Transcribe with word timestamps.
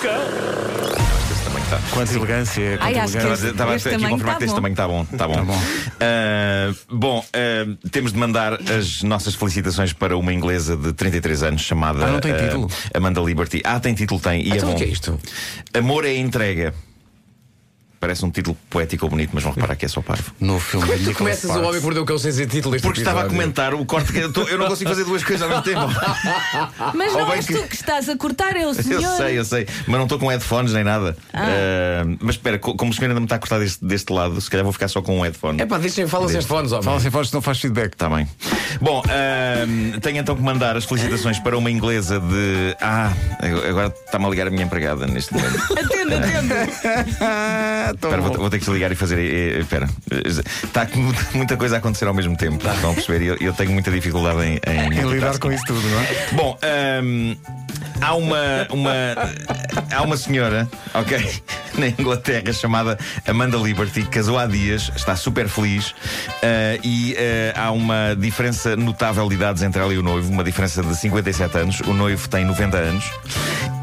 Está. 0.00 1.80
Quanta 1.92 2.12
elegância, 2.12 2.70
quanta 2.78 2.84
Ai, 2.84 2.92
elegância. 2.98 3.48
Estava 3.50 3.74
aqui 3.74 3.88
a 3.88 4.08
confirmar 4.08 4.34
tá 4.34 4.38
que 4.38 4.44
este 4.44 4.48
bom. 4.48 4.54
tamanho 4.56 4.72
está 4.72 4.88
bom. 4.88 5.06
Está 5.10 5.28
bom. 5.28 5.34
Tá 5.34 5.42
bom. 5.44 5.60
Ah, 6.00 6.74
bom, 6.90 7.24
ah, 7.32 7.88
temos 7.90 8.12
de 8.12 8.18
mandar 8.18 8.54
as 8.70 9.02
nossas 9.02 9.34
felicitações 9.34 9.92
para 9.92 10.16
uma 10.16 10.32
inglesa 10.32 10.76
de 10.76 10.92
33 10.92 11.42
anos 11.44 11.62
chamada 11.62 12.04
Ah, 12.04 12.10
não 12.10 12.20
tem 12.20 12.32
ah, 12.32 12.38
título? 12.38 12.70
Amanda 12.92 13.20
Liberty. 13.20 13.62
Ah, 13.64 13.80
tem 13.80 13.94
título, 13.94 14.20
tem. 14.20 14.42
E 14.46 14.52
é 14.52 14.56
Então 14.56 14.68
bom. 14.70 14.74
o 14.74 14.78
que 14.78 14.84
é 14.84 14.88
isto? 14.88 15.18
Amor 15.72 16.04
é 16.04 16.14
entrega. 16.16 16.74
Parece 18.04 18.22
um 18.22 18.30
título 18.30 18.54
poético 18.68 19.06
ou 19.06 19.10
bonito, 19.10 19.30
mas 19.32 19.42
vão 19.42 19.50
reparar 19.54 19.76
que 19.76 19.86
é 19.86 19.88
só 19.88 20.02
parvo. 20.02 20.30
No 20.38 20.60
filme 20.60 20.84
Como 20.86 20.92
é 20.94 20.98
que 20.98 21.04
tu 21.10 21.14
começas 21.16 21.50
o 21.50 21.58
homem 21.62 21.78
que 21.80 21.84
mordeu 21.84 22.02
o 22.02 22.06
cão 22.06 22.18
sem 22.18 22.32
ser 22.32 22.46
título 22.46 22.72
deste 22.72 22.84
Porque 22.84 23.00
estava 23.00 23.22
a 23.22 23.24
comentar 23.24 23.72
o 23.72 23.82
corte 23.86 24.12
que 24.12 24.18
eu, 24.18 24.30
tô- 24.30 24.42
eu 24.42 24.58
não 24.58 24.66
consigo 24.68 24.90
fazer 24.90 25.04
duas 25.04 25.24
coisas 25.24 25.40
ao 25.42 25.48
mesmo 25.48 25.62
tempo. 25.62 25.80
Mas 26.94 27.14
não 27.14 27.32
és 27.32 27.46
que- 27.46 27.54
tu 27.54 27.62
que 27.66 27.74
estás 27.76 28.06
a 28.10 28.16
cortar, 28.18 28.54
é 28.58 28.66
o 28.66 28.74
senhor. 28.74 29.02
Eu 29.02 29.16
sei, 29.16 29.38
eu 29.38 29.44
sei, 29.46 29.66
mas 29.86 29.96
não 29.96 30.02
estou 30.02 30.18
com 30.18 30.26
headphones 30.28 30.74
nem 30.74 30.84
nada. 30.84 31.16
Ah, 31.32 32.04
mas 32.20 32.34
espera, 32.34 32.58
co- 32.58 32.74
como 32.76 32.90
o 32.90 32.94
senhor 32.94 33.08
ainda 33.08 33.20
me 33.20 33.24
está 33.24 33.36
a 33.36 33.38
cortar 33.38 33.58
deste, 33.58 33.82
deste 33.82 34.12
lado, 34.12 34.38
se 34.38 34.50
calhar 34.50 34.64
vou 34.64 34.72
ficar 34.72 34.88
só 34.88 35.00
com 35.00 35.18
um 35.18 35.22
headphone. 35.22 35.62
É 35.62 35.64
pá, 35.66 35.78
deixem, 35.78 36.06
fala 36.06 36.28
sem 36.28 36.42
fones, 36.42 36.72
homem. 36.72 36.84
Fala 36.84 37.00
sem 37.00 37.10
voz, 37.10 37.32
não 37.32 37.40
faz 37.40 37.58
feedback. 37.58 37.92
Está 37.94 38.10
bem. 38.10 38.28
Bom, 38.82 39.02
ahm, 39.08 39.98
tenho 40.00 40.18
então 40.18 40.36
que 40.36 40.42
mandar 40.42 40.76
as 40.76 40.84
felicitações 40.84 41.38
para 41.38 41.56
uma 41.56 41.70
inglesa 41.70 42.20
de. 42.20 42.76
Ah, 42.82 43.10
agora 43.70 43.94
está-me 44.04 44.26
a 44.26 44.28
ligar 44.28 44.46
a 44.48 44.50
minha 44.50 44.64
empregada 44.64 45.06
neste 45.06 45.32
momento. 45.32 45.58
Atenda, 45.78 46.18
atenda. 46.18 46.54
Espera, 47.94 48.20
vou, 48.20 48.32
vou 48.34 48.50
ter 48.50 48.58
que 48.58 48.70
ligar 48.70 48.90
e 48.92 48.94
fazer. 48.94 49.18
Espera. 49.60 49.88
Está 50.64 50.86
com 50.86 51.12
muita, 51.34 51.56
coisa 51.56 51.76
a 51.76 51.78
acontecer 51.78 52.06
ao 52.06 52.14
mesmo 52.14 52.36
tempo. 52.36 52.56
Estão 52.56 52.90
a 52.90 52.94
perceber? 52.94 53.24
Eu, 53.24 53.36
eu 53.40 53.52
tenho 53.52 53.70
muita 53.70 53.90
dificuldade 53.90 54.40
em, 54.42 54.60
em, 54.66 54.98
Em 54.98 55.10
lidar 55.10 55.38
com 55.38 55.52
isso 55.52 55.64
tudo, 55.66 55.86
não 55.88 56.00
é? 56.00 56.28
Bom, 56.32 56.58
ahm, 56.62 57.36
há 58.00 58.14
uma, 58.14 58.66
uma 58.70 58.92
há 59.90 60.02
uma 60.02 60.16
senhora, 60.16 60.68
ok, 60.92 61.40
na 61.78 61.88
Inglaterra 61.88 62.52
chamada 62.52 62.98
Amanda 63.26 63.56
Liberty, 63.56 64.02
que 64.02 64.08
casou 64.08 64.38
há 64.38 64.46
dias, 64.46 64.90
está 64.94 65.16
super 65.16 65.48
feliz 65.48 65.94
ah, 66.42 66.78
e 66.82 67.16
ah, 67.54 67.66
há 67.66 67.70
uma 67.70 68.14
diferença 68.18 68.76
notável 68.76 69.28
de 69.28 69.34
idades 69.34 69.62
entre 69.62 69.80
ela 69.80 69.92
e 69.92 69.98
o 69.98 70.02
noivo, 70.02 70.30
uma 70.30 70.44
diferença 70.44 70.82
de 70.82 70.94
57 70.96 71.58
anos. 71.58 71.80
O 71.80 71.92
noivo 71.92 72.28
tem 72.28 72.44
90 72.44 72.76
anos. 72.76 73.04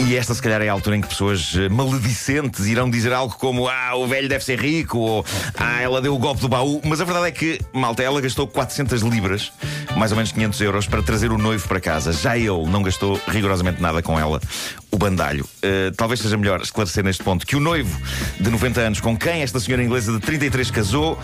E 0.07 0.17
esta, 0.17 0.33
se 0.33 0.41
calhar, 0.41 0.61
é 0.61 0.67
a 0.67 0.73
altura 0.73 0.97
em 0.97 1.01
que 1.01 1.07
pessoas 1.07 1.53
eh, 1.55 1.69
maledicentes 1.69 2.65
irão 2.65 2.89
dizer 2.89 3.13
algo 3.13 3.35
como 3.37 3.69
Ah, 3.69 3.95
o 3.95 4.07
velho 4.07 4.27
deve 4.27 4.43
ser 4.43 4.59
rico, 4.59 4.97
ou 4.97 5.25
Ah, 5.55 5.79
ela 5.81 6.01
deu 6.01 6.15
o 6.15 6.17
golpe 6.17 6.41
do 6.41 6.49
baú. 6.49 6.81
Mas 6.83 6.99
a 6.99 7.05
verdade 7.05 7.27
é 7.27 7.31
que, 7.31 7.59
malta, 7.71 8.01
ela 8.01 8.19
gastou 8.19 8.47
400 8.47 9.03
libras, 9.03 9.51
mais 9.95 10.11
ou 10.11 10.17
menos 10.17 10.31
500 10.31 10.61
euros, 10.61 10.87
para 10.87 11.03
trazer 11.03 11.31
o 11.31 11.37
noivo 11.37 11.67
para 11.67 11.79
casa. 11.79 12.11
Já 12.11 12.35
ele 12.35 12.65
não 12.67 12.81
gastou 12.81 13.21
rigorosamente 13.27 13.81
nada 13.81 14.01
com 14.01 14.19
ela, 14.19 14.41
o 14.89 14.97
bandalho. 14.97 15.47
Eh, 15.61 15.91
talvez 15.95 16.19
seja 16.19 16.35
melhor 16.35 16.61
esclarecer 16.61 17.03
neste 17.03 17.23
ponto 17.23 17.45
que 17.45 17.55
o 17.55 17.59
noivo 17.59 17.95
de 18.39 18.49
90 18.49 18.81
anos, 18.81 18.99
com 18.99 19.15
quem 19.15 19.43
esta 19.43 19.59
senhora 19.59 19.83
inglesa 19.83 20.11
de 20.11 20.19
33 20.19 20.71
casou, 20.71 21.19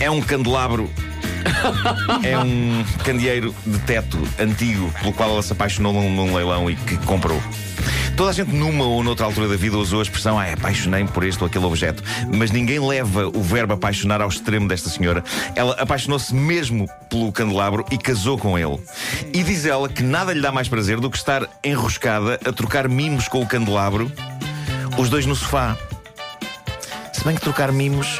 é 0.00 0.08
um 0.08 0.20
candelabro 0.22 0.88
é 2.22 2.38
um 2.38 2.84
candeeiro 3.04 3.54
de 3.66 3.78
teto 3.80 4.18
antigo 4.38 4.92
pelo 5.00 5.12
qual 5.12 5.30
ela 5.30 5.42
se 5.42 5.52
apaixonou 5.52 5.92
num, 5.92 6.10
num 6.14 6.34
leilão 6.34 6.70
e 6.70 6.76
que 6.76 6.96
comprou. 6.98 7.40
Toda 8.18 8.30
a 8.30 8.32
gente, 8.32 8.52
numa 8.52 8.84
ou 8.84 9.04
noutra 9.04 9.24
altura 9.26 9.46
da 9.46 9.54
vida, 9.54 9.76
usou 9.76 10.00
a 10.00 10.02
expressão 10.02 10.36
ah, 10.40 10.52
apaixonei-me 10.52 11.08
por 11.08 11.22
este 11.22 11.40
ou 11.40 11.46
aquele 11.46 11.64
objeto. 11.64 12.02
Mas 12.34 12.50
ninguém 12.50 12.80
leva 12.80 13.28
o 13.28 13.40
verbo 13.40 13.74
apaixonar 13.74 14.20
ao 14.20 14.28
extremo 14.28 14.66
desta 14.66 14.88
senhora. 14.88 15.22
Ela 15.54 15.74
apaixonou-se 15.74 16.34
mesmo 16.34 16.88
pelo 17.08 17.30
candelabro 17.30 17.84
e 17.92 17.96
casou 17.96 18.36
com 18.36 18.58
ele. 18.58 18.76
E 19.32 19.44
diz 19.44 19.64
ela 19.64 19.88
que 19.88 20.02
nada 20.02 20.32
lhe 20.32 20.40
dá 20.40 20.50
mais 20.50 20.68
prazer 20.68 20.98
do 20.98 21.08
que 21.08 21.16
estar 21.16 21.48
enroscada 21.62 22.40
a 22.44 22.52
trocar 22.52 22.88
mimos 22.88 23.28
com 23.28 23.40
o 23.40 23.46
candelabro, 23.46 24.10
os 24.98 25.08
dois 25.08 25.24
no 25.24 25.36
sofá. 25.36 25.76
Se 27.12 27.24
bem 27.24 27.36
que 27.36 27.40
trocar 27.40 27.70
mimos. 27.70 28.18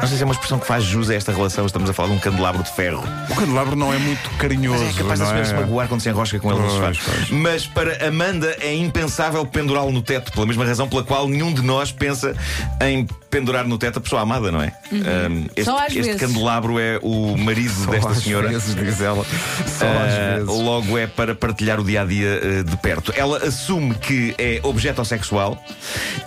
Não 0.00 0.06
sei 0.08 0.16
se 0.16 0.22
é 0.22 0.26
uma 0.26 0.32
expressão 0.32 0.58
que 0.58 0.66
faz 0.66 0.84
jus 0.84 1.10
a 1.10 1.14
esta 1.14 1.32
relação. 1.32 1.66
Estamos 1.66 1.90
a 1.90 1.92
falar 1.92 2.08
de 2.10 2.14
um 2.14 2.18
candelabro 2.18 2.62
de 2.62 2.70
ferro. 2.70 3.02
O 3.30 3.34
candelabro 3.34 3.74
não 3.76 3.92
é 3.92 3.98
muito 3.98 4.30
carinhoso. 4.38 4.84
Mas 4.84 4.94
é 4.96 4.98
capaz 5.02 5.20
não 5.20 5.34
é? 5.34 5.44
se 5.44 5.54
magoar 5.54 5.88
quando 5.88 6.00
se 6.00 6.08
enrosca 6.08 6.38
com 6.38 6.50
ele 6.52 6.60
no 6.60 6.68
Pois, 6.68 6.96
sofá. 6.96 7.10
pois. 7.12 7.30
Mas 7.30 7.66
para 7.66 8.06
Amanda 8.06 8.56
é 8.60 8.74
impensável 8.74 9.44
pendurá-lo 9.44 9.90
no 9.90 10.02
teto, 10.02 10.32
pela 10.32 10.46
mesma 10.46 10.64
razão 10.64 10.88
pela 10.88 11.02
qual 11.02 11.28
nenhum 11.28 11.52
de 11.52 11.62
nós 11.62 11.90
pensa 11.92 12.34
em 12.80 13.06
pendurar 13.30 13.66
no 13.66 13.76
teto 13.78 13.98
a 13.98 14.00
pessoa 14.00 14.22
amada, 14.22 14.50
não 14.50 14.62
é? 14.62 14.72
Um, 14.92 15.46
este 15.54 15.64
Só 15.64 15.78
às 15.78 15.86
este 15.88 16.02
vezes. 16.02 16.20
candelabro 16.20 16.78
é 16.78 16.98
o 17.02 17.36
marido 17.36 17.72
Só 17.84 17.90
desta 17.90 18.10
às 18.10 18.18
senhora. 18.22 18.48
vezes, 18.48 18.74
diz 18.74 19.00
ela. 19.00 19.24
Só 19.66 19.86
Ah, 19.86 20.04
às 20.06 20.34
vezes. 20.46 20.46
logo 20.62 20.96
é 20.98 21.06
para 21.06 21.34
partilhar 21.34 21.78
o 21.80 21.84
dia 21.84 22.02
a 22.02 22.04
dia 22.04 22.40
de 22.64 22.76
perto. 22.78 23.12
Ela 23.16 23.38
assume 23.46 23.94
que 23.94 24.34
é 24.38 24.60
objeto 24.62 25.04
sexual. 25.04 25.62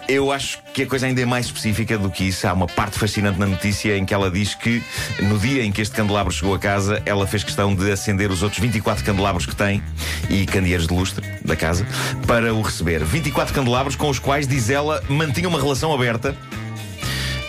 Eu 0.07 0.31
acho 0.31 0.59
que 0.73 0.83
a 0.83 0.85
coisa 0.85 1.05
ainda 1.07 1.21
é 1.21 1.25
mais 1.25 1.47
específica 1.47 1.97
do 1.97 2.09
que 2.09 2.25
isso. 2.25 2.47
Há 2.47 2.53
uma 2.53 2.67
parte 2.67 2.97
fascinante 2.97 3.39
na 3.39 3.45
notícia 3.47 3.97
em 3.97 4.05
que 4.05 4.13
ela 4.13 4.29
diz 4.29 4.55
que 4.55 4.81
no 5.21 5.37
dia 5.39 5.63
em 5.63 5.71
que 5.71 5.81
este 5.81 5.95
candelabro 5.95 6.31
chegou 6.31 6.53
a 6.55 6.59
casa, 6.59 7.01
ela 7.05 7.25
fez 7.27 7.43
questão 7.43 7.73
de 7.75 7.91
acender 7.91 8.29
os 8.31 8.43
outros 8.43 8.61
24 8.61 9.03
candelabros 9.03 9.45
que 9.45 9.55
tem 9.55 9.81
e 10.29 10.45
candeeiros 10.45 10.87
de 10.87 10.93
lustre 10.93 11.25
da 11.43 11.55
casa 11.55 11.85
para 12.27 12.53
o 12.53 12.61
receber. 12.61 13.03
24 13.03 13.53
candelabros 13.53 13.95
com 13.95 14.09
os 14.09 14.19
quais, 14.19 14.47
diz 14.47 14.69
ela, 14.69 15.03
mantinha 15.09 15.49
uma 15.49 15.59
relação 15.59 15.93
aberta. 15.93 16.35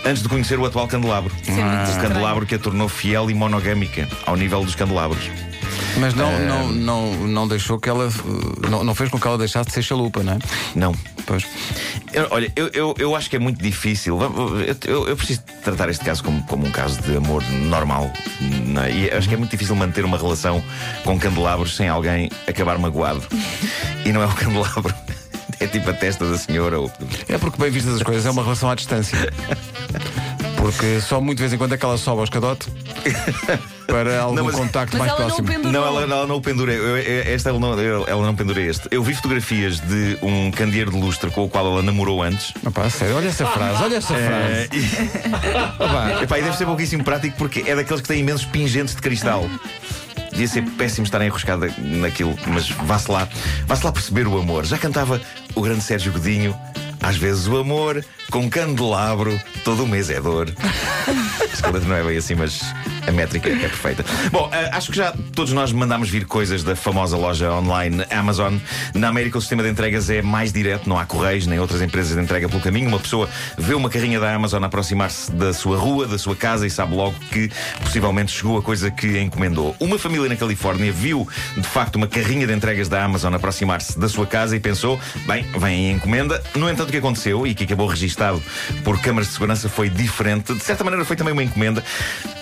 Antes 0.05 0.23
de 0.23 0.29
conhecer 0.29 0.59
o 0.59 0.67
atual 0.67 0.89
candelabro. 0.89 1.33
Muito 1.47 1.91
o 1.97 2.01
candelabro 2.01 2.45
que 2.47 2.55
a 2.57 2.59
tornou 2.59 2.89
fiel 2.89 3.31
e 3.31 3.35
monogâmica 3.35 4.09
ao 4.27 4.37
nível 4.37 4.65
dos 4.65 4.75
candelabros. 4.75 5.31
Mas 5.99 6.15
não, 6.15 6.29
Ah. 6.35 6.39
não, 6.39 6.73
não, 6.73 7.13
não 7.29 7.49
deixou 7.49 7.79
que 7.79 7.89
ela. 7.89 8.09
Não, 8.69 8.83
não 8.83 8.95
fez 8.95 9.11
com 9.11 9.21
que 9.21 9.27
ela 9.27 9.39
deixasse 9.39 9.69
de 9.69 9.75
ser 9.75 9.83
chalupa, 9.83 10.23
não 10.23 10.33
é? 10.35 10.39
Não. 10.75 10.95
Pois. 11.27 11.45
Eu- 12.13 12.27
olha, 12.31 12.51
eu, 12.57 12.69
eu, 12.73 12.95
eu 12.99 13.15
acho 13.15 13.31
que 13.31 13.37
é 13.37 13.39
muito 13.39 13.63
difícil. 13.63 14.19
Eu, 14.21 14.77
eu- 14.93 15.09
eu 15.09 15.17
preciso 15.17 15.43
tratar 15.63 15.89
este 15.89 16.05
caso 16.05 16.25
como, 16.25 16.43
como 16.45 16.67
um 16.67 16.71
caso 16.71 17.01
de 17.03 17.17
amor 17.17 17.43
normal. 17.69 18.11
não 18.67 18.83
é? 18.83 18.91
E 18.91 19.11
acho 19.11 19.29
que 19.29 19.35
é 19.35 19.37
muito 19.37 19.51
difícil 19.51 19.77
manter 19.77 20.05
uma 20.05 20.17
relação 20.17 20.65
com 21.05 21.19
candelabros 21.19 21.77
sem 21.77 21.89
alguém 21.89 22.29
acabar 22.49 22.77
magoado. 22.79 23.23
E 24.05 24.11
não 24.13 24.23
é 24.23 24.27
o 24.27 24.33
candelabro. 24.33 24.93
É 25.61 25.67
tipo 25.69 25.89
a 25.91 25.93
testa 25.93 26.29
da 26.29 26.37
senhora. 26.37 26.81
Ou... 26.81 26.91
É 27.29 27.39
porque, 27.39 27.57
bem 27.57 27.71
vistas 27.71 27.95
as 27.95 28.03
coisas, 28.03 28.27
é 28.27 28.31
uma 28.33 28.43
relação 28.43 28.69
à 28.69 28.75
distância. 28.75 29.17
Porque 30.63 31.01
só 31.01 31.21
muito 31.21 31.39
de 31.39 31.43
vez 31.43 31.53
em 31.53 31.59
quando 31.59 31.75
é 31.75 31.77
que 31.77 31.85
ela 31.85 31.99
sobe 31.99 32.19
ao 32.19 32.25
escadote 32.25 32.69
para 33.87 34.21
algum 34.21 34.37
Não, 34.37 34.45
mas- 34.45 34.55
contacto 34.55 34.97
Mas 34.97 35.09
mais 35.09 35.11
ela 35.11 35.21
não 35.21 35.27
próximo. 35.37 35.49
pendurou. 35.49 35.73
Não, 35.73 35.87
ela, 35.87 36.03
ela 36.03 36.27
não 36.27 36.37
o 36.37 36.41
pendura. 36.41 36.73
Eu- 36.73 36.99
eu- 36.99 37.35
Esta 37.35 37.49
ela 37.51 37.59
não, 37.59 37.79
eu- 37.81 38.05
ela 38.07 38.23
não 38.25 38.35
pendura 38.35 38.61
este. 38.61 38.87
Eu 38.91 39.03
vi 39.03 39.13
fotografias 39.15 39.81
de 39.81 40.17
um 40.23 40.51
candeeiro 40.53 40.91
de 40.93 40.97
lustre 40.99 41.31
com 41.31 41.45
o 41.45 41.49
qual 41.49 41.67
ela 41.67 41.83
namorou 41.83 42.23
antes. 42.23 42.53
Opa, 42.65 42.89
sério, 42.91 43.17
olha 43.17 43.29
essa 43.29 43.45
frase, 43.47 43.83
olha 43.83 43.97
essa 43.97 44.15
Eh, 44.15 44.69
frase. 44.69 44.87
e- 44.87 46.25
Opa, 46.25 46.39
e 46.39 46.43
deve 46.43 46.57
ser 46.57 46.65
pouquíssimo 46.67 47.03
prático 47.03 47.37
porque 47.37 47.65
é 47.67 47.75
daqueles 47.75 48.01
que 48.01 48.09
têm 48.09 48.21
imensos 48.21 48.47
pingentes 48.47 48.95
de 48.95 49.03
cristal. 49.03 49.49
Devia 50.31 50.49
ser 50.49 50.63
péssimo 50.63 51.05
estar 51.05 51.21
enroscada 51.25 51.69
naquilo, 51.79 52.35
mas 52.47 52.71
vá-se 52.71 53.11
lá, 53.11 53.29
vá-se 53.67 53.85
lá 53.85 53.93
perceber 53.93 54.27
o 54.27 54.39
amor. 54.39 54.65
Já 54.65 54.79
cantava 54.79 55.21
o 55.55 55.61
grande 55.61 55.83
Sérgio 55.83 56.13
Godinho. 56.13 56.57
Às 57.03 57.17
vezes 57.17 57.47
o 57.47 57.57
amor, 57.57 58.05
com 58.31 58.49
candelabro, 58.49 59.39
todo 59.65 59.85
o 59.85 59.89
mês 59.89 60.09
é 60.09 60.21
dor. 60.21 60.49
Não 61.87 61.97
é 61.97 62.03
bem 62.05 62.17
assim, 62.17 62.35
mas 62.35 62.63
a 63.07 63.13
métrica 63.13 63.49
é 63.49 63.57
perfeita. 63.57 64.05
Bom, 64.31 64.49
ah, 64.53 64.77
acho 64.77 64.91
que 64.91 64.97
já 64.97 65.13
todos 65.35 65.53
nós 65.53 65.73
mandámos 65.73 66.09
vir 66.09 66.25
coisas 66.27 66.63
da 66.63 66.77
famosa 66.77 67.17
loja 67.17 67.53
online 67.53 68.05
Amazon. 68.11 68.57
Na 68.95 69.09
América, 69.09 69.39
o 69.39 69.41
sistema 69.41 69.63
de 69.63 69.71
entregas 69.71 70.09
é 70.11 70.23
mais 70.23 70.53
direto, 70.53 70.89
não 70.89 70.99
há 70.99 71.05
correios 71.05 71.47
nem 71.47 71.59
outras 71.59 71.83
empresas 71.83 72.15
de 72.15 72.23
entrega 72.23 72.49
pelo 72.49 72.61
caminho. 72.61 72.89
Uma 72.89 73.01
pessoa 73.01 73.29
vê 73.59 73.75
uma 73.75 73.91
carrinha 73.91 74.21
da 74.21 74.33
Amazon 74.35 74.63
aproximar-se 74.65 75.33
da 75.33 75.53
sua 75.53 75.77
rua, 75.77 76.07
da 76.07 76.19
sua 76.19 76.37
casa 76.37 76.67
e 76.67 76.71
sabe 76.71 76.95
logo 76.95 77.15
que 77.31 77.51
possivelmente 77.81 78.33
chegou 78.33 78.59
a 78.59 78.63
coisa 78.63 78.91
que 78.91 79.19
encomendou. 79.21 79.75
Uma 79.81 79.99
família 79.99 80.29
na 80.29 80.37
Califórnia 80.37 80.93
viu 80.93 81.27
de 81.57 81.67
facto 81.67 81.97
uma 81.97 82.07
carrinha 82.07 82.47
de 82.47 82.53
entregas 82.53 82.89
da 82.89 83.05
Amazon 83.05 83.35
aproximar-se 83.35 83.99
da 83.99 84.09
sua 84.09 84.27
casa 84.27 84.57
e 84.57 84.61
pensou: 84.61 84.99
bem, 85.27 85.45
vem 85.59 85.91
a 85.91 85.93
encomenda. 85.93 86.43
No 86.55 86.71
entanto, 86.71 86.89
o 86.89 86.93
que 86.93 86.99
aconteceu 86.99 87.47
e 87.47 87.55
que 87.55 87.65
acabou 87.65 87.87
registado 87.87 88.43
por 88.85 89.01
câmaras 89.01 89.29
de 89.29 89.35
segurança 89.35 89.69
foi 89.69 89.89
diferente. 89.89 90.55
De 90.55 90.63
certa 90.63 90.85
maneira, 90.85 91.05
foi 91.05 91.17
também 91.17 91.33
uma 91.33 91.43
encomenda. 91.43 91.83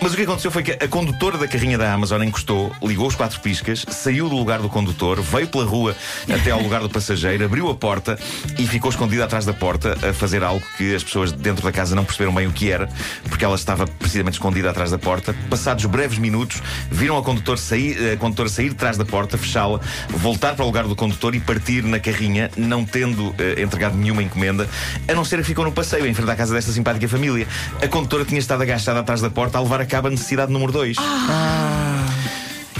Mas 0.01 0.13
o 0.13 0.17
que 0.17 0.23
aconteceu 0.23 0.50
foi 0.51 0.63
que 0.63 0.73
a 0.73 0.89
condutora 0.89 1.39
da 1.39 1.47
carrinha 1.47 1.79
da 1.79 1.93
Amazon 1.93 2.23
encostou, 2.23 2.73
ligou 2.83 3.07
os 3.07 3.15
quatro 3.15 3.41
piscas, 3.41 3.85
saiu 3.89 4.29
do 4.29 4.37
lugar 4.37 4.61
do 4.61 4.69
condutor, 4.69 5.21
veio 5.21 5.47
pela 5.47 5.65
rua 5.65 5.95
até 6.29 6.51
ao 6.51 6.61
lugar 6.61 6.81
do 6.81 6.91
passageiro, 6.91 7.45
abriu 7.45 7.71
a 7.71 7.75
porta 7.75 8.19
e 8.59 8.67
ficou 8.67 8.91
escondida 8.91 9.25
atrás 9.25 9.45
da 9.45 9.53
porta 9.53 9.97
a 10.09 10.13
fazer 10.13 10.43
algo 10.43 10.65
que 10.77 10.95
as 10.95 11.05
pessoas 11.05 11.31
dentro 11.31 11.63
da 11.63 11.71
casa 11.71 11.95
não 11.95 12.05
perceberam 12.05 12.35
bem 12.35 12.47
o 12.47 12.53
que 12.53 12.71
era, 12.71 12.89
porque 13.29 13.45
ela 13.45 13.55
estava 13.55 13.87
precisamente 13.87 14.35
escondida 14.35 14.71
atrás 14.71 14.91
da 14.91 14.99
porta. 14.99 15.35
Passados 15.49 15.85
breves 15.85 16.19
minutos, 16.19 16.61
viram 16.91 17.17
a 17.17 17.23
condutor 17.23 17.59
sair, 17.59 18.13
a 18.13 18.17
condutora 18.17 18.49
sair 18.49 18.71
de 18.71 18.75
trás 18.75 18.97
da 18.97 19.05
porta, 19.05 19.39
fechá-la, 19.39 19.81
voltar 20.09 20.55
para 20.55 20.65
o 20.65 20.67
lugar 20.67 20.85
do 20.85 20.97
condutor 20.97 21.35
e 21.35 21.41
partir 21.41 21.85
na 21.85 22.01
carrinha, 22.01 22.51
não 22.57 22.85
tendo 22.85 23.35
eh, 23.39 23.63
entregado 23.63 23.97
nenhuma 23.97 24.23
encomenda, 24.23 24.69
a 25.07 25.15
não 25.15 25.25
ser 25.25 25.39
que 25.39 25.45
ficou 25.45 25.65
no 25.65 25.73
passeio, 25.73 26.07
em 26.07 26.15
frente 26.15 26.31
à 26.31 26.37
casa 26.37 26.55
desta 26.55 26.73
simpática 26.73 27.07
família. 27.09 27.47
A 27.83 27.89
condutora 27.89 28.25
tinha 28.25 28.41
estado 28.41 28.63
agachada 28.63 29.01
atrás 29.01 29.21
da 29.21 29.31
porta 29.31 29.59
a 29.59 29.61
levar 29.61 29.81
a 29.81 29.87
cabo 29.87 30.09
a 30.09 30.11
necessidade 30.11 30.40
número 30.49 30.73
2. 30.73 30.97
E 30.97 31.01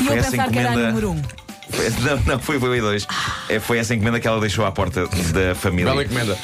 eu 0.01 0.07
Foi 0.07 0.17
essa 0.19 0.31
pensar 0.31 0.49
que 0.51 0.59
era 0.59 0.69
a 0.71 0.73
encomenda- 0.73 0.89
número 0.93 1.11
um. 1.13 1.23
Não, 2.03 2.17
não, 2.35 2.39
foi, 2.41 2.59
foi 2.59 2.81
o 2.81 2.83
I2. 2.83 3.07
É, 3.49 3.61
foi 3.61 3.79
essa 3.79 3.95
encomenda 3.95 4.19
que 4.19 4.27
ela 4.27 4.41
deixou 4.41 4.67
à 4.67 4.73
porta 4.73 5.07
da 5.07 5.55
família. 5.55 5.87
Bela 5.91 6.03
encomenda. 6.05 6.37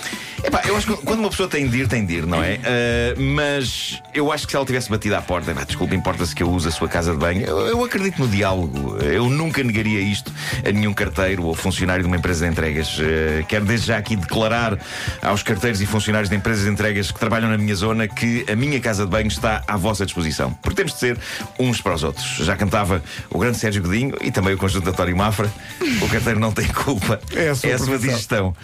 Epá, 0.47 0.63
eu 0.65 0.77
acho 0.77 0.87
que 0.87 1.05
quando 1.05 1.19
uma 1.19 1.29
pessoa 1.29 1.49
tem 1.49 1.69
de 1.69 1.79
ir, 1.79 1.89
tem 1.89 2.07
de 2.07 2.19
ir, 2.19 2.27
não 2.27 2.41
é? 2.41 2.55
Uh, 2.55 3.21
mas 3.21 4.01
eu 4.15 4.31
acho 4.31 4.47
que 4.47 4.53
se 4.53 4.57
ela 4.57 4.65
tivesse 4.65 4.89
batido 4.89 5.17
à 5.17 5.21
porta, 5.21 5.51
epá, 5.51 5.65
desculpa, 5.65 5.93
importa-se 5.97 6.33
que 6.33 6.41
eu 6.41 6.49
use 6.49 6.69
a 6.69 6.71
sua 6.71 6.87
casa 6.87 7.11
de 7.11 7.19
banho. 7.19 7.45
Eu, 7.45 7.67
eu 7.67 7.85
acredito 7.85 8.21
no 8.21 8.29
diálogo. 8.29 8.97
Eu 8.99 9.29
nunca 9.29 9.65
negaria 9.65 10.01
isto 10.01 10.33
a 10.65 10.71
nenhum 10.71 10.95
carteiro 10.95 11.43
ou 11.43 11.53
funcionário 11.53 12.05
de 12.05 12.07
uma 12.07 12.17
empresa 12.17 12.45
de 12.47 12.53
entregas. 12.53 12.97
Uh, 12.97 13.45
quero 13.49 13.65
desde 13.65 13.89
já 13.89 13.99
aqui 13.99 14.15
declarar 14.15 14.79
aos 15.21 15.43
carteiros 15.43 15.81
e 15.81 15.87
funcionários 15.87 16.31
de 16.31 16.37
empresas 16.37 16.65
de 16.65 16.71
entregas 16.71 17.11
que 17.11 17.19
trabalham 17.19 17.51
na 17.51 17.59
minha 17.59 17.75
zona 17.75 18.07
que 18.07 18.47
a 18.49 18.55
minha 18.55 18.79
casa 18.79 19.05
de 19.05 19.11
banho 19.11 19.27
está 19.27 19.65
à 19.67 19.77
vossa 19.77 20.07
disposição. 20.07 20.53
Porque 20.63 20.77
temos 20.77 20.93
de 20.93 21.01
ser 21.01 21.19
uns 21.59 21.81
para 21.81 21.95
os 21.95 22.05
outros. 22.05 22.37
Já 22.37 22.57
cantava 22.57 23.03
o 23.31 23.39
grande 23.41 23.59
Sérgio 23.59 23.83
Godinho 23.83 24.15
e 24.21 24.31
também 24.31 24.55
o 24.55 24.59
conjunto 24.59 24.89
António 24.89 25.17
Mafra. 25.17 25.53
O 26.01 26.09
carteiro 26.09 26.39
não 26.39 26.53
tem 26.53 26.69
culpa. 26.69 27.21
É 27.35 27.49
a 27.49 27.55
sua 27.57 27.71
é 27.71 27.73
a 27.75 27.79
sua 27.79 27.99
digestão. 27.99 28.55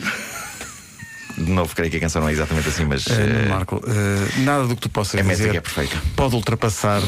Novo, 1.53 1.75
creio 1.75 1.91
que 1.91 1.97
a 1.97 2.01
canção 2.01 2.23
não 2.23 2.29
é 2.29 2.33
exatamente 2.33 2.69
assim, 2.69 2.85
mas. 2.85 3.07
Eh, 3.07 3.49
Marco, 3.49 3.83
eh, 3.87 4.41
nada 4.41 4.67
do 4.67 4.75
que 4.75 4.83
tu 4.83 4.89
possas 4.89 5.21
a 5.21 5.23
dizer 5.23 5.55
é 5.55 5.61
perfeita. 5.61 5.97
pode 6.17 6.35
ultrapassar 6.35 7.03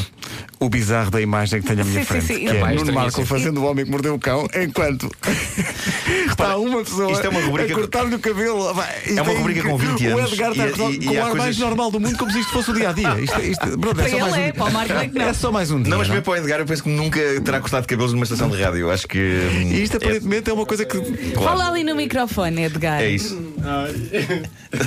o 0.65 0.69
bizarro 0.69 1.11
da 1.11 1.21
imagem 1.21 1.61
que 1.61 1.67
tenho 1.67 1.81
à 1.81 1.83
minha 1.83 1.99
Sim, 1.99 2.05
sim, 2.05 2.21
frente. 2.21 2.25
sim. 2.25 2.39
Que 2.45 2.47
É 2.51 2.57
é 2.57 2.61
mais 2.61 2.75
Nuno 2.79 2.93
Marco 2.93 3.25
fazendo 3.25 3.61
o 3.61 3.65
homem 3.65 3.85
que 3.85 3.91
mordeu 3.91 4.13
o 4.15 4.19
cão 4.19 4.47
enquanto 4.55 5.09
está 6.29 6.57
uma 6.57 6.83
pessoa 6.83 7.11
isto 7.11 7.25
é 7.25 7.29
uma 7.29 7.39
rubrica 7.41 7.73
a 7.73 7.75
cortar-lhe 7.75 8.15
o 8.15 8.19
cabelo. 8.19 8.69
Isto 9.05 9.19
É 9.19 9.21
uma 9.21 9.33
rubrica 9.33 9.63
com 9.63 9.77
20 9.77 10.07
O 10.07 10.17
anos 10.17 10.31
Edgar 10.33 10.51
está 10.51 10.83
e- 10.85 10.91
e- 10.93 10.95
e 10.95 11.05
com 11.05 11.13
o 11.13 11.17
ar 11.17 11.23
mais 11.23 11.31
coisas- 11.43 11.57
normal 11.59 11.91
do 11.91 11.99
mundo, 11.99 12.17
como 12.17 12.31
se 12.31 12.39
isto 12.39 12.51
fosse 12.51 12.71
o 12.71 12.73
dia 12.73 12.89
a 12.89 12.93
dia. 12.93 13.19
Isto, 13.19 13.35
é 13.39 13.53
só 13.53 13.93
mais 13.95 14.13
ele 14.13 14.21
um 14.23 14.35
é, 14.35 14.43
dia. 14.43 14.53
para 14.53 14.65
o 14.65 14.71
Marco 14.73 14.93
é 14.93 15.07
que 15.07 15.19
não. 15.19 15.25
É 15.27 15.33
só 15.33 15.51
mais 15.51 15.71
um 15.71 15.81
dia. 15.81 15.89
Não, 15.89 15.97
mas 15.97 16.07
não? 16.07 16.15
mesmo 16.15 16.25
para 16.25 16.33
o 16.33 16.37
Edgar, 16.37 16.59
eu 16.59 16.65
penso 16.65 16.83
que 16.83 16.89
nunca 16.89 17.19
terá 17.41 17.59
cortado 17.59 17.87
cabelos 17.87 18.13
numa 18.13 18.23
estação 18.23 18.49
de 18.49 18.61
rádio. 18.61 18.89
Acho 18.91 19.07
que. 19.07 19.17
hum, 19.19 19.71
E 19.71 19.83
isto 19.83 19.97
aparentemente 19.97 20.49
é 20.49 20.53
uma 20.53 20.65
coisa 20.65 20.85
que. 20.85 20.97
claro. 20.99 21.43
Fala 21.43 21.69
ali 21.69 21.83
no 21.83 21.95
microfone, 21.95 22.63
Edgar. 22.63 23.01
É 23.01 23.09
isso. 23.09 23.53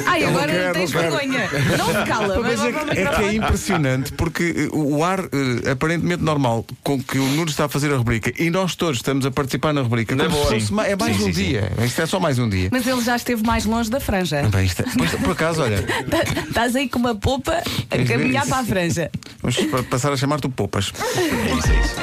Ai, 0.07 0.25
agora 0.25 0.53
quero, 0.53 0.73
tens 0.75 0.91
vergonha. 0.91 1.49
Não 1.79 1.87
se 1.87 2.09
cala, 2.09 2.41
Mas 2.41 2.61
é, 2.65 2.73
para 2.73 2.83
o 2.83 2.87
que- 2.87 3.01
é 3.01 3.07
que 3.07 3.23
é 3.25 3.33
impressionante 3.35 4.13
porque 4.13 4.55
eh, 4.57 4.69
o 4.73 4.99
o 4.99 5.05
ar 5.05 5.21
eh, 5.21 5.68
aparentemente 5.70 6.23
normal 6.23 6.65
com 6.82 7.03
que 7.03 7.19
o 7.19 7.25
Nuno 7.26 7.50
está 7.50 7.67
a 7.67 7.69
fazer 7.69 7.93
a 7.93 7.97
rubrica 7.97 8.32
e 8.38 8.50
nós 8.50 8.75
todos 8.75 8.97
estamos 8.99 9.25
a 9.26 9.31
participar 9.31 9.73
na 9.73 9.82
rubrica 9.82 10.17
como 10.17 10.31
se 10.61 10.73
boa. 10.73 10.87
é 10.87 10.97
mais 10.97 11.17
Sim, 11.17 11.23
um 11.23 11.26
sim, 11.26 11.32
sim. 11.32 11.44
dia. 11.44 11.73
Isto 11.85 12.03
é 12.03 12.06
só 12.06 12.19
mais 12.20 12.38
um 12.38 12.49
dia. 12.49 12.69
Mas 12.73 12.87
ele 12.87 13.00
já 13.03 13.17
esteve 13.17 13.44
mais 13.47 13.65
longe 13.65 13.91
da 13.91 14.00
franja. 14.00 14.43
Bem, 14.49 14.65
isto 14.67 14.82
é- 14.82 14.87
pois, 14.97 15.11
por 15.12 15.31
acaso, 15.32 15.62
olha, 15.62 15.85
Estás 16.49 16.75
aí 16.76 16.88
com 16.88 16.99
uma 16.99 17.15
popa 17.15 17.62
a 17.91 18.05
caminhar 18.05 18.47
para 18.47 18.59
a 18.59 18.65
franja. 18.65 19.11
vamos 19.43 19.56
pa- 19.67 19.82
passar 19.85 20.12
a 20.12 20.17
chamar-te 20.17 20.47
o 20.47 20.50
Poupas. 20.50 20.93
É 21.17 21.55
isso, 21.55 21.73
é 21.73 21.81
isso. 21.81 21.94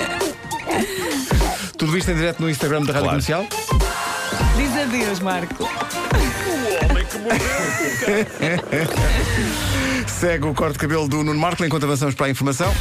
Tudo 1.77 1.97
isto 1.97 2.09
em 2.11 2.15
direto 2.15 2.41
no 2.41 2.49
Instagram 2.49 2.81
da 2.83 2.93
Rádio 2.93 3.09
Claro. 3.09 3.09
Comercial. 3.09 3.45
Diz 4.57 4.77
adeus, 4.77 5.19
Marco. 5.19 5.69
Segue 10.07 10.45
o 10.47 10.53
corte 10.53 10.73
de 10.73 10.79
cabelo 10.79 11.07
do 11.07 11.23
Nuno 11.23 11.39
Marco 11.39 11.63
enquanto 11.65 11.83
avançamos 11.83 12.15
para 12.15 12.27
a 12.27 12.29
informação. 12.29 12.71